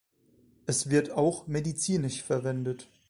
[0.65, 2.89] Es wird auch medizinisch verwendet.